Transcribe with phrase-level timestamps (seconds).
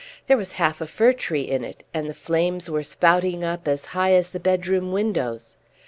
[0.25, 3.85] There was half a fir tree in it, and the flames were spouting up as
[3.93, 5.57] high as the bedroom windows.